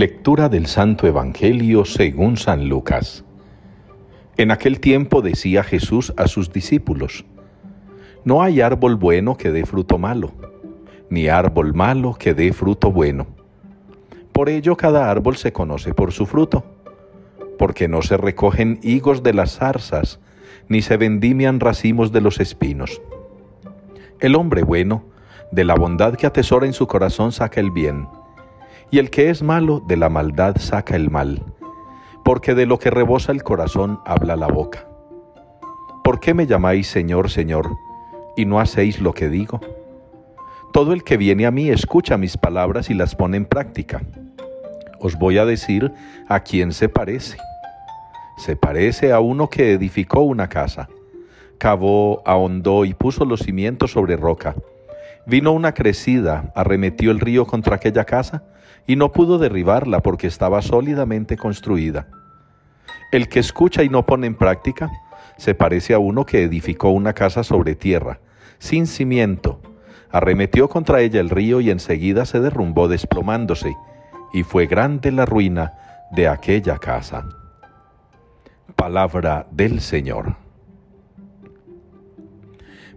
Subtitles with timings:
[0.00, 3.22] Lectura del Santo Evangelio según San Lucas.
[4.38, 7.26] En aquel tiempo decía Jesús a sus discípulos,
[8.24, 10.32] No hay árbol bueno que dé fruto malo,
[11.10, 13.26] ni árbol malo que dé fruto bueno.
[14.32, 16.64] Por ello cada árbol se conoce por su fruto,
[17.58, 20.18] porque no se recogen higos de las zarzas,
[20.66, 23.02] ni se vendimian racimos de los espinos.
[24.18, 25.04] El hombre bueno,
[25.52, 28.06] de la bondad que atesora en su corazón, saca el bien
[28.90, 31.42] y el que es malo de la maldad saca el mal,
[32.24, 34.86] porque de lo que rebosa el corazón habla la boca.
[36.02, 37.70] ¿Por qué me llamáis Señor, Señor,
[38.36, 39.60] y no hacéis lo que digo?
[40.72, 44.02] Todo el que viene a mí escucha mis palabras y las pone en práctica.
[44.98, 45.92] Os voy a decir
[46.28, 47.38] a quién se parece.
[48.36, 50.88] Se parece a uno que edificó una casa,
[51.58, 54.54] cavó, ahondó y puso los cimientos sobre roca.
[55.26, 58.42] Vino una crecida, arremetió el río contra aquella casa
[58.86, 62.08] y no pudo derribarla porque estaba sólidamente construida.
[63.12, 64.90] El que escucha y no pone en práctica
[65.36, 68.20] se parece a uno que edificó una casa sobre tierra,
[68.58, 69.60] sin cimiento,
[70.10, 73.74] arremetió contra ella el río y enseguida se derrumbó desplomándose,
[74.32, 75.72] y fue grande la ruina
[76.12, 77.26] de aquella casa.
[78.76, 80.36] Palabra del Señor.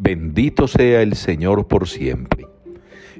[0.00, 2.46] Bendito sea el Señor por siempre.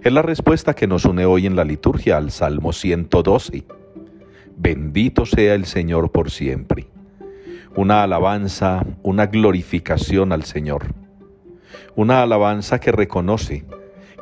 [0.01, 3.65] Es la respuesta que nos une hoy en la liturgia al Salmo 112.
[4.57, 6.87] Bendito sea el Señor por siempre.
[7.75, 10.95] Una alabanza, una glorificación al Señor.
[11.97, 13.65] Una alabanza que reconoce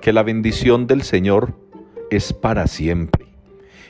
[0.01, 1.53] que la bendición del Señor
[2.11, 3.27] es para siempre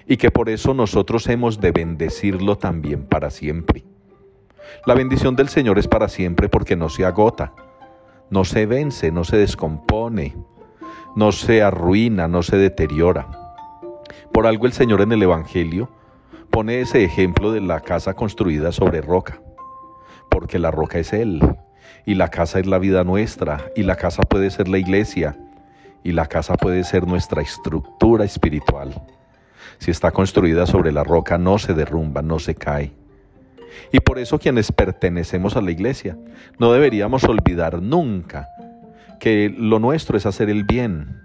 [0.09, 3.85] y que por eso nosotros hemos de bendecirlo también para siempre.
[4.87, 7.53] La bendición del Señor es para siempre porque no se agota,
[8.31, 10.37] no se vence, no se descompone,
[11.15, 13.29] no se arruina, no se deteriora.
[14.33, 15.91] Por algo el Señor en el Evangelio
[16.51, 19.41] pone ese ejemplo de la casa construida sobre roca,
[20.31, 21.41] porque la roca es Él,
[22.05, 25.39] y la casa es la vida nuestra, y la casa puede ser la iglesia,
[26.03, 28.95] y la casa puede ser nuestra estructura espiritual.
[29.79, 32.93] Si está construida sobre la roca, no se derrumba, no se cae.
[33.93, 36.17] Y por eso quienes pertenecemos a la iglesia,
[36.59, 38.49] no deberíamos olvidar nunca
[39.21, 41.21] que lo nuestro es hacer el bien,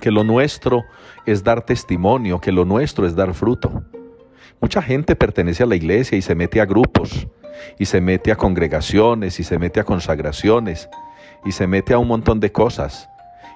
[0.00, 0.84] que lo nuestro
[1.24, 3.84] es dar testimonio, que lo nuestro es dar fruto.
[4.60, 7.28] Mucha gente pertenece a la iglesia y se mete a grupos,
[7.78, 10.88] y se mete a congregaciones, y se mete a consagraciones,
[11.44, 13.08] y se mete a un montón de cosas,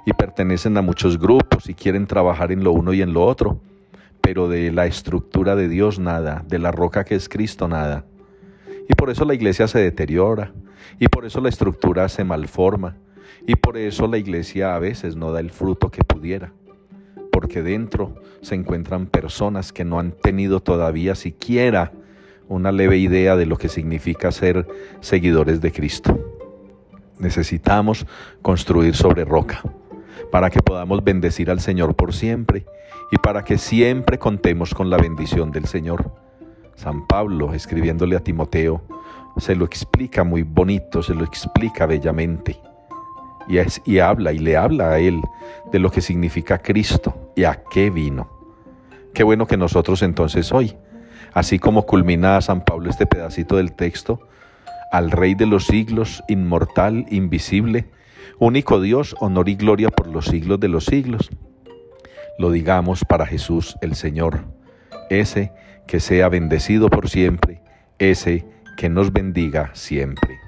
[0.04, 3.60] y pertenecen a muchos grupos y quieren trabajar en lo uno y en lo otro,
[4.20, 8.04] pero de la estructura de Dios nada, de la roca que es Cristo nada.
[8.90, 10.52] Y por eso la iglesia se deteriora,
[10.98, 12.96] y por eso la estructura se malforma,
[13.46, 16.52] y por eso la iglesia a veces no da el fruto que pudiera,
[17.30, 21.92] porque dentro se encuentran personas que no han tenido todavía siquiera
[22.48, 24.66] una leve idea de lo que significa ser
[24.98, 26.18] seguidores de Cristo.
[27.20, 28.08] Necesitamos
[28.42, 29.62] construir sobre roca
[30.32, 32.66] para que podamos bendecir al Señor por siempre
[33.12, 36.10] y para que siempre contemos con la bendición del Señor.
[36.80, 38.80] San Pablo, escribiéndole a Timoteo,
[39.36, 42.58] se lo explica muy bonito, se lo explica bellamente
[43.84, 45.20] y, habla y le habla a él
[45.70, 48.30] de lo que significa Cristo y a qué vino.
[49.12, 50.74] Qué bueno que nosotros entonces hoy,
[51.34, 54.26] así como culmina San Pablo este pedacito del texto,
[54.90, 57.90] al Rey de los siglos, inmortal, invisible,
[58.38, 61.28] único Dios, honor y gloria por los siglos de los siglos.
[62.38, 64.44] Lo digamos para Jesús el Señor,
[65.10, 65.52] ese
[65.86, 67.60] que sea bendecido por siempre,
[67.98, 70.38] ese que nos bendiga siempre.